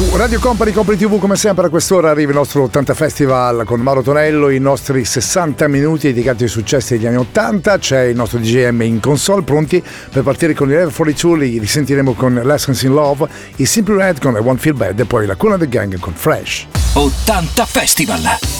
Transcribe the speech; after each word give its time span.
Su 0.00 0.16
Radio 0.16 0.40
Company 0.40 0.72
Company 0.72 0.96
TV 0.96 1.18
come 1.18 1.36
sempre 1.36 1.66
a 1.66 1.68
quest'ora 1.68 2.08
arriva 2.08 2.30
il 2.30 2.36
nostro 2.38 2.62
80 2.62 2.94
Festival 2.94 3.64
con 3.66 3.80
Mauro 3.80 4.00
Tonello, 4.00 4.48
i 4.48 4.58
nostri 4.58 5.04
60 5.04 5.68
minuti 5.68 6.06
dedicati 6.06 6.44
ai 6.44 6.48
successi 6.48 6.96
degli 6.96 7.04
anni 7.04 7.18
80, 7.18 7.76
c'è 7.76 8.04
il 8.04 8.16
nostro 8.16 8.38
DJM 8.38 8.80
in 8.80 8.98
console 8.98 9.42
pronti 9.42 9.84
per 10.10 10.22
partire 10.22 10.54
con 10.54 10.70
i 10.70 10.74
Air 10.74 10.90
42, 10.90 11.38
li 11.38 11.58
risentiremo 11.58 12.14
con 12.14 12.32
Lessons 12.32 12.80
in 12.80 12.94
Love, 12.94 13.28
i 13.56 13.66
Simple 13.66 13.96
Red 13.96 14.20
con 14.20 14.32
I 14.36 14.38
Won't 14.38 14.60
Feel 14.60 14.74
Bad 14.74 14.98
e 14.98 15.04
poi 15.04 15.26
la 15.26 15.36
Cuna 15.36 15.58
del 15.58 15.68
Gang 15.68 15.98
con 15.98 16.14
Fresh. 16.14 16.66
80 16.94 17.66
Festival! 17.66 18.59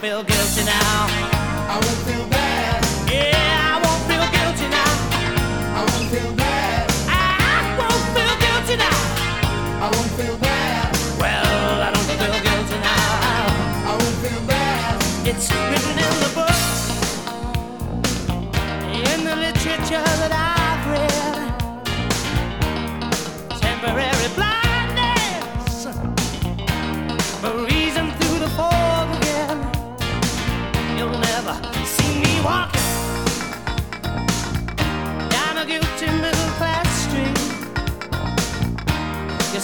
feel 0.00 0.22
guilty 0.22 0.64
now. 0.64 1.06
I 1.68 1.78
feel 2.06 2.26
bad. 2.30 2.39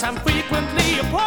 I'm 0.07 0.15
frequently 0.15 0.99
a 0.99 1.03
part. 1.11 1.26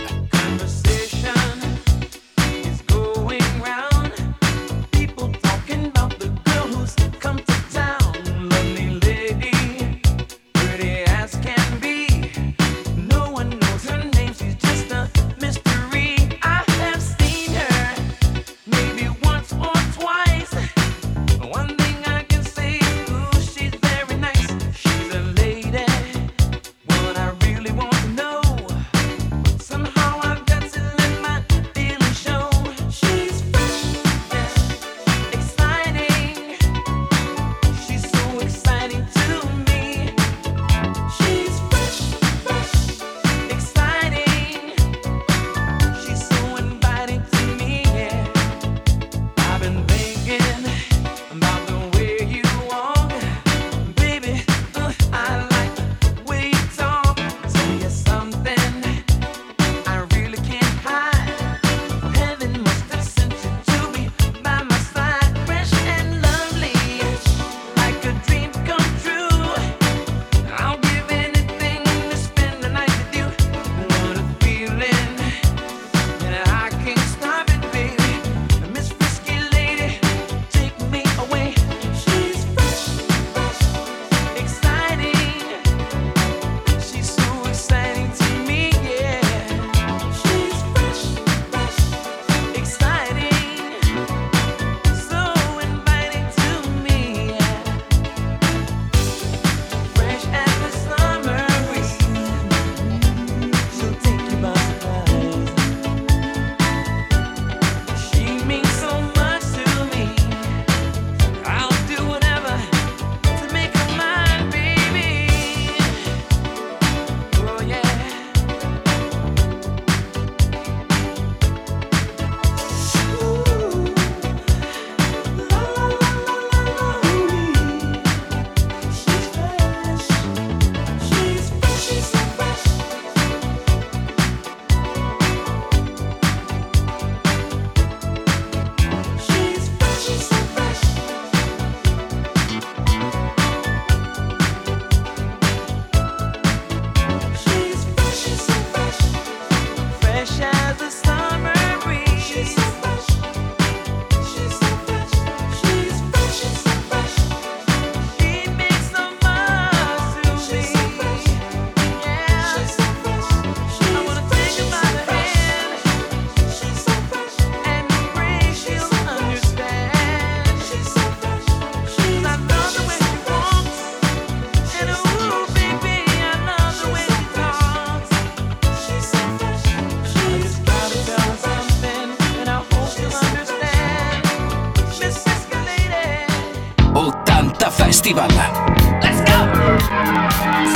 Festival. 188.01 188.31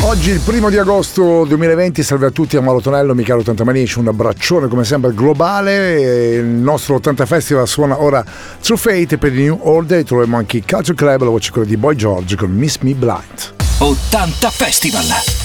Oggi 0.03 0.29
il 0.29 0.41
primo 0.41 0.70
di 0.70 0.77
agosto 0.77 1.44
2020, 1.46 2.03
salve 2.03 2.27
a 2.27 2.29
tutti 2.29 2.55
a 2.55 2.62
Marotonello, 2.62 3.15
Michele 3.15 3.39
80 3.39 3.63
Manici, 3.63 3.98
un 3.98 4.10
abbraccione 4.10 4.67
come 4.67 4.84
sempre 4.84 5.12
globale, 5.12 6.36
il 6.36 6.46
nostro 6.46 6.96
80 6.96 7.25
Festival 7.25 7.67
suona 7.67 8.00
ora 8.00 8.24
True 8.62 8.77
Fate 8.77 9.17
per 9.17 9.34
il 9.34 9.41
New 9.41 9.60
Order, 9.63 10.03
troviamo 10.03 10.38
anche 10.38 10.58
il 10.58 10.65
Culture 10.67 10.94
Club, 10.94 11.24
la 11.24 11.29
voce 11.29 11.50
quella 11.50 11.67
di 11.67 11.77
Boy 11.77 11.96
George 11.96 12.36
con 12.36 12.51
Miss 12.51 12.77
Me 12.82 12.94
Blind. 12.94 13.53
80 13.79 14.50
Festival! 14.51 15.45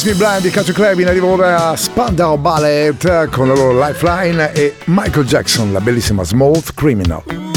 Kiss 0.00 0.08
Me 0.08 0.14
Blind 0.14 0.40
di 0.40 0.48
Cacio 0.48 0.72
Club 0.72 0.98
in 1.00 1.08
arrivo 1.08 1.26
ora 1.26 1.76
Spandau 1.76 2.38
Ballet 2.38 3.28
con 3.28 3.48
la 3.48 3.54
loro 3.54 3.86
Lifeline 3.86 4.50
e 4.54 4.76
Michael 4.86 5.26
Jackson, 5.26 5.72
la 5.72 5.80
bellissima 5.82 6.24
Smooth 6.24 6.72
Criminal. 6.72 7.49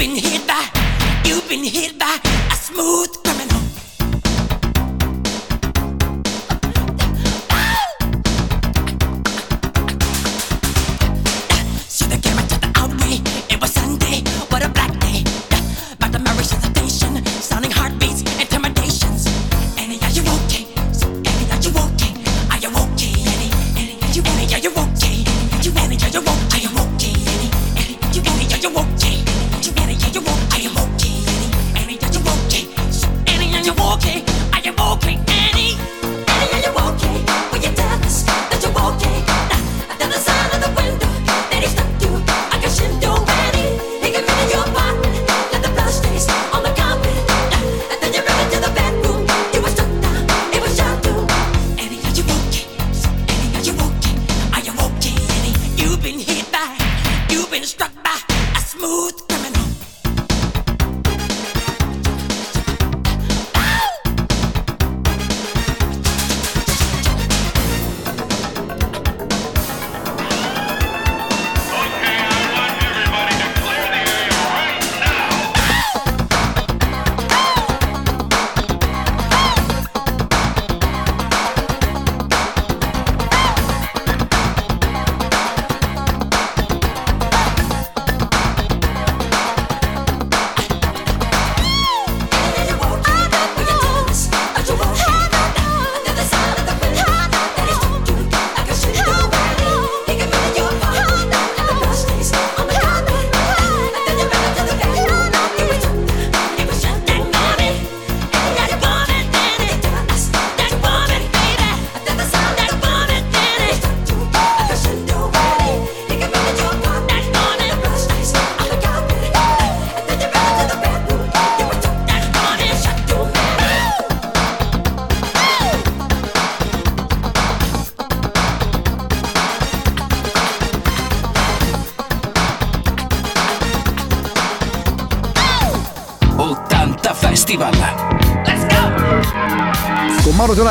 been 0.00 0.16
hit 0.16 0.46
by, 0.46 0.66
you've 1.26 1.46
been 1.46 1.62
hit 1.62 1.98
by 1.98 2.18
a 2.24 2.54
smooth 2.54 3.22
criminal. 3.22 3.59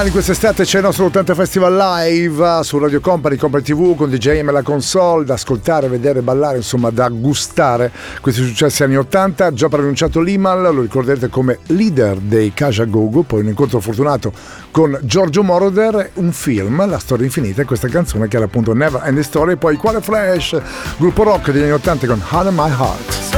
domani 0.09 0.11
quest'estate 0.11 0.63
c'è 0.63 0.77
il 0.77 0.83
nostro 0.83 1.05
80 1.05 1.35
Festival 1.35 1.75
Live 1.75 2.45
ah, 2.45 2.63
su 2.63 2.77
Radio 2.77 2.99
Company, 2.99 3.35
Company 3.37 3.63
TV 3.63 3.95
con 3.95 4.09
DJM 4.09 4.49
e 4.49 4.51
la 4.51 4.61
console 4.61 5.25
da 5.25 5.35
ascoltare, 5.35 5.87
vedere, 5.87 6.21
ballare, 6.21 6.57
insomma 6.57 6.89
da 6.89 7.09
gustare 7.09 7.91
questi 8.21 8.43
successi 8.43 8.83
anni 8.83 8.97
80. 8.97 9.53
Già 9.53 9.67
pronunciato 9.67 10.19
l'Imal, 10.19 10.73
lo 10.73 10.81
ricorderete 10.81 11.29
come 11.29 11.59
leader 11.67 12.17
dei 12.17 12.53
Kaja 12.53 12.85
Gogo, 12.85 13.23
poi 13.23 13.41
un 13.41 13.47
incontro 13.47 13.79
fortunato 13.79 14.31
con 14.71 14.97
Giorgio 15.01 15.43
Moroder, 15.43 16.11
un 16.15 16.31
film, 16.31 16.87
La 16.87 16.99
storia 16.99 17.25
infinita 17.25 17.61
e 17.61 17.65
questa 17.65 17.87
canzone 17.87 18.27
che 18.27 18.35
era 18.35 18.45
appunto 18.45 18.73
Never 18.73 19.01
End 19.05 19.17
the 19.17 19.23
Story, 19.23 19.55
poi 19.55 19.75
Quale 19.77 20.01
Flash, 20.01 20.59
gruppo 20.97 21.23
rock 21.23 21.51
degli 21.51 21.63
anni 21.63 21.71
80 21.71 22.07
con 22.07 22.21
Hannah 22.29 22.51
My 22.51 22.69
Heart. 22.69 23.37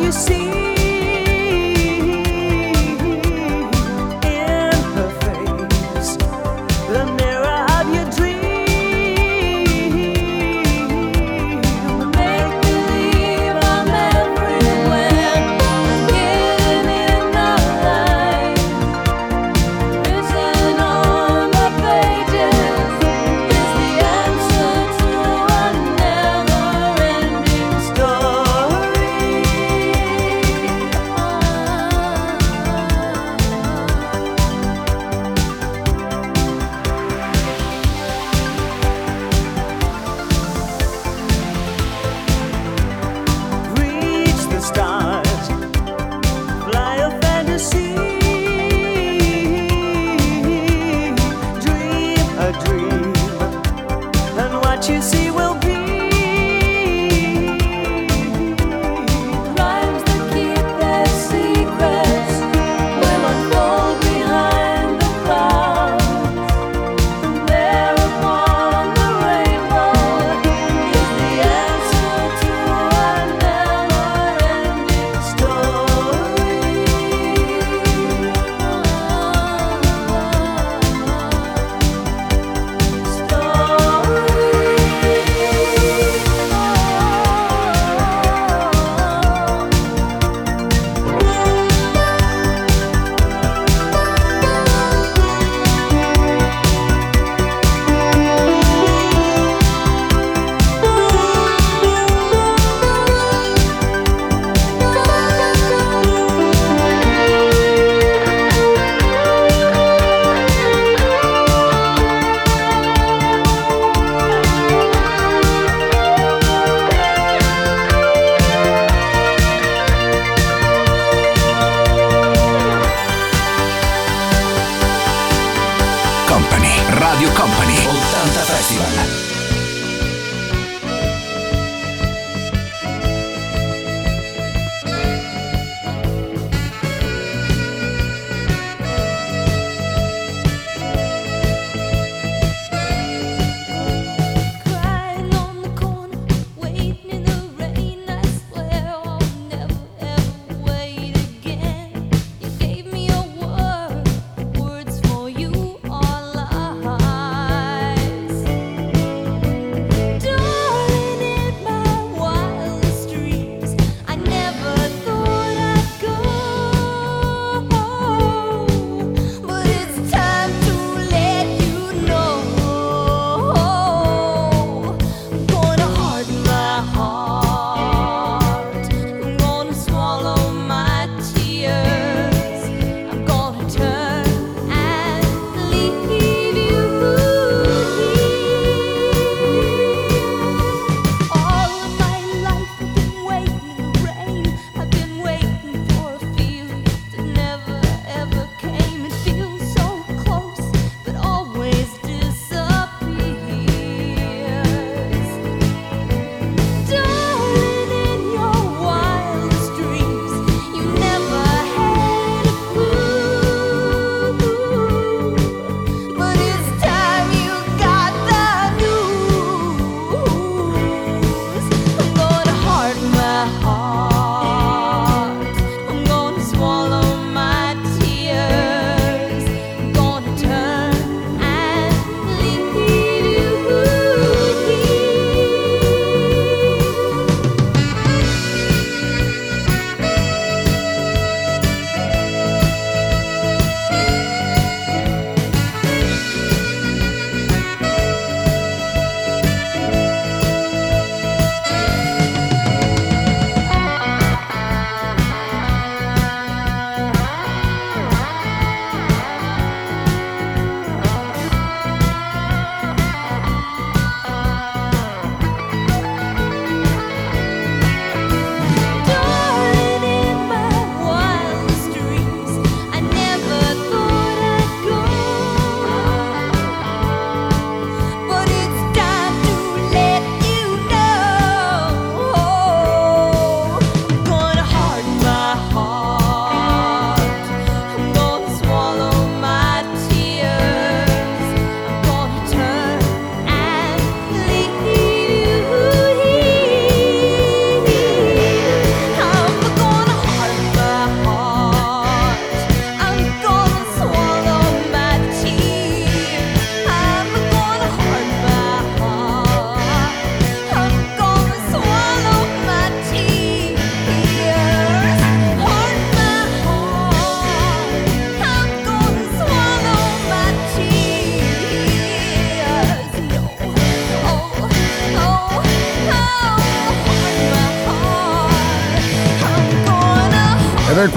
you 0.00 0.12
see 0.12 0.47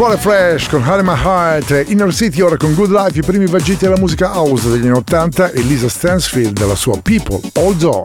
Scuole 0.01 0.17
Fresh 0.17 0.67
con 0.67 0.81
Harry 0.81 1.03
My 1.03 1.13
Heart, 1.13 1.69
eh, 1.69 1.85
Inner 1.89 2.11
City 2.11 2.41
ora 2.41 2.57
con 2.57 2.73
Good 2.73 2.89
Life, 2.89 3.19
i 3.19 3.21
primi 3.21 3.45
vagiti 3.45 3.85
della 3.85 3.99
musica 3.99 4.29
house 4.29 4.67
degli 4.67 4.87
anni 4.87 4.97
80 4.97 5.51
e 5.51 5.61
Lisa 5.61 5.89
Stansfield 5.89 6.57
dalla 6.57 6.73
sua 6.73 6.99
People, 7.03 7.39
All 7.53 7.77
Zone. 7.77 8.01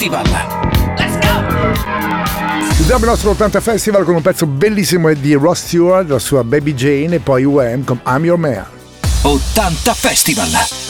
Festival. 0.00 0.24
Let's 0.96 1.18
go! 1.18 2.74
Chiudiamo 2.74 3.04
il 3.04 3.10
nostro 3.10 3.30
80 3.32 3.60
Festival 3.60 4.04
con 4.04 4.14
un 4.14 4.22
pezzo 4.22 4.46
bellissimo 4.46 5.12
di 5.12 5.34
Ross 5.34 5.66
Stewart, 5.66 6.08
la 6.08 6.18
sua 6.18 6.42
Baby 6.42 6.72
Jane 6.72 7.16
e 7.16 7.18
poi 7.18 7.44
UM 7.44 7.84
con 7.84 8.00
I'm 8.06 8.24
Your 8.24 8.38
Man. 8.38 8.64
80 9.20 9.92
Festival. 9.92 10.89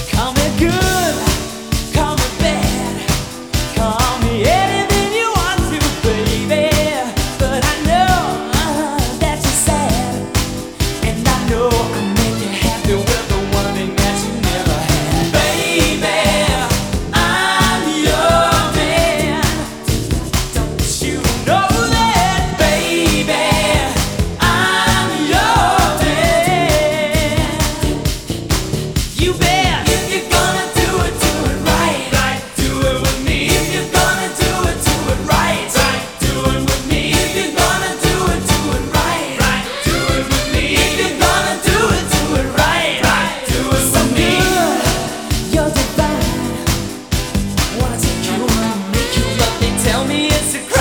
it's 50.29 50.55
a 50.55 50.59
crime. 50.59 50.80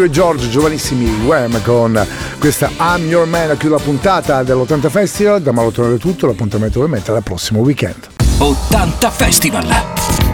Andrew 0.00 0.04
e 0.04 0.10
George, 0.10 0.48
giovanissimi 0.48 1.26
Wham 1.26 1.60
con 1.62 2.06
questa 2.38 2.70
I'm 2.78 3.06
Your 3.06 3.26
Man 3.26 3.50
a 3.50 3.56
chiudere 3.56 3.80
la 3.80 3.84
puntata 3.84 4.42
dell'80 4.42 4.88
Festival. 4.88 5.42
Da 5.42 5.52
Mauro 5.52 5.70
Tonello 5.70 5.96
è 5.96 5.98
tutto, 5.98 6.26
l'appuntamento 6.26 6.78
ovviamente 6.78 7.10
al 7.10 7.22
prossimo 7.22 7.60
weekend. 7.60 8.08
80 8.38 9.10
Festival. 9.10 9.66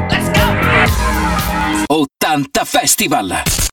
Let's 0.08 0.30
go! 0.30 1.94
80 1.94 2.64
Festival. 2.64 3.64